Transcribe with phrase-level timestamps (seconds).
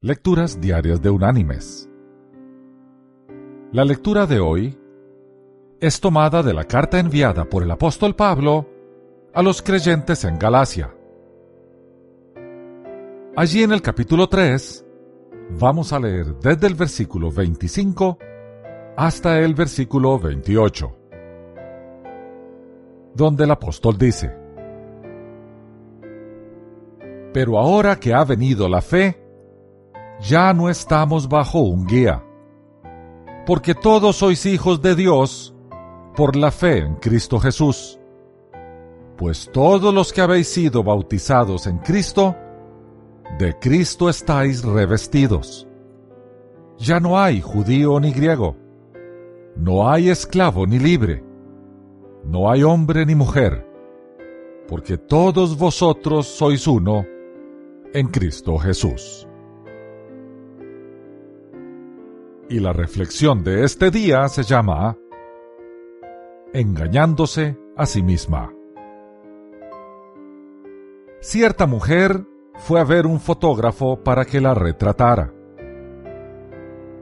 [0.00, 1.90] Lecturas Diarias de Unánimes.
[3.72, 4.78] La lectura de hoy
[5.80, 8.64] es tomada de la carta enviada por el apóstol Pablo
[9.34, 10.94] a los creyentes en Galacia.
[13.34, 14.86] Allí en el capítulo 3
[15.58, 18.18] vamos a leer desde el versículo 25
[18.96, 20.96] hasta el versículo 28,
[23.16, 24.32] donde el apóstol dice,
[27.32, 29.27] Pero ahora que ha venido la fe,
[30.20, 32.24] ya no estamos bajo un guía,
[33.46, 35.54] porque todos sois hijos de Dios
[36.16, 37.98] por la fe en Cristo Jesús.
[39.16, 42.36] Pues todos los que habéis sido bautizados en Cristo,
[43.38, 45.68] de Cristo estáis revestidos.
[46.78, 48.56] Ya no hay judío ni griego,
[49.56, 51.24] no hay esclavo ni libre,
[52.24, 53.68] no hay hombre ni mujer,
[54.68, 57.04] porque todos vosotros sois uno
[57.92, 59.27] en Cristo Jesús.
[62.50, 64.96] Y la reflexión de este día se llama
[66.54, 68.50] Engañándose a sí misma.
[71.20, 75.34] Cierta mujer fue a ver un fotógrafo para que la retratara.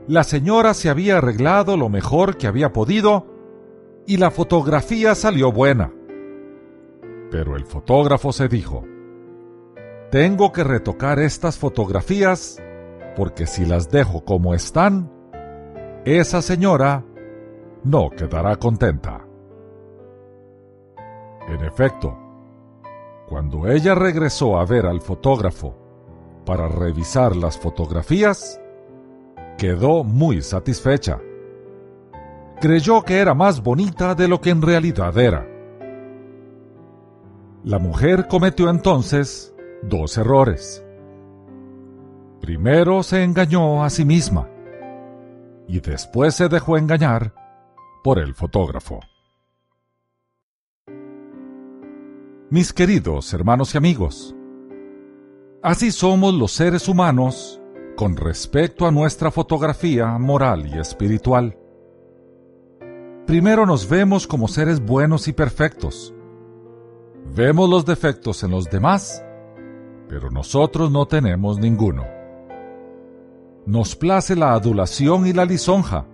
[0.07, 3.25] La señora se había arreglado lo mejor que había podido
[4.05, 5.93] y la fotografía salió buena.
[7.31, 8.83] Pero el fotógrafo se dijo,
[10.11, 12.61] tengo que retocar estas fotografías
[13.15, 15.16] porque si las dejo como están,
[16.15, 17.03] esa señora
[17.83, 19.25] no quedará contenta.
[21.49, 22.17] En efecto,
[23.27, 25.75] cuando ella regresó a ver al fotógrafo
[26.45, 28.61] para revisar las fotografías,
[29.57, 31.19] quedó muy satisfecha.
[32.61, 35.45] Creyó que era más bonita de lo que en realidad era.
[37.65, 40.85] La mujer cometió entonces dos errores.
[42.39, 44.47] Primero se engañó a sí misma
[45.67, 47.33] y después se dejó engañar
[48.03, 49.01] por el fotógrafo.
[52.49, 54.33] Mis queridos hermanos y amigos,
[55.61, 57.59] así somos los seres humanos
[57.97, 61.57] con respecto a nuestra fotografía moral y espiritual.
[63.25, 66.13] Primero nos vemos como seres buenos y perfectos.
[67.35, 69.21] Vemos los defectos en los demás,
[70.07, 72.16] pero nosotros no tenemos ninguno
[73.67, 76.05] nos place la adulación y la lisonja,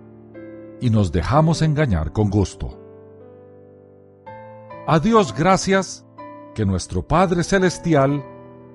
[0.80, 2.80] y nos dejamos engañar con gusto.
[4.88, 6.04] A Dios gracias
[6.52, 8.24] que nuestro Padre Celestial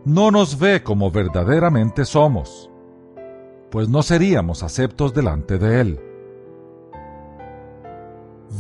[0.06, 2.72] no nos ve como verdaderamente somos,
[3.70, 6.00] pues no seríamos aceptos delante de Él.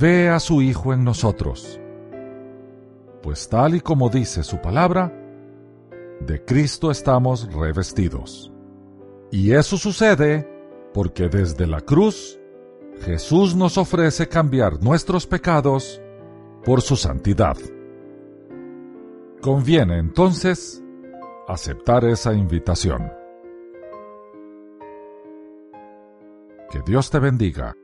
[0.02, 1.80] Ve a su Hijo en nosotros,
[3.24, 5.14] pues tal y como dice su palabra,
[6.20, 8.52] de Cristo estamos revestidos.
[9.32, 10.48] Y eso sucede
[10.94, 12.40] porque desde la cruz
[13.02, 16.02] Jesús nos ofrece cambiar nuestros pecados
[16.66, 17.58] por su santidad.
[19.42, 20.84] Conviene entonces
[21.48, 23.12] aceptar esa invitación.
[26.72, 27.76] Que Dios te bendiga.